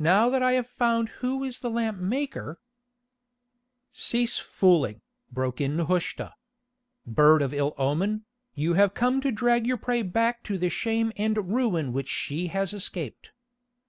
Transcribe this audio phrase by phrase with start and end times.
[0.00, 2.58] Now that I have found who is the lamp's maker——"
[3.92, 5.00] "Cease fooling,"
[5.30, 6.34] broke in Nehushta.
[7.06, 11.12] "Bird of ill omen, you have come to drag your prey back to the shame
[11.16, 13.30] and ruin which she has escaped."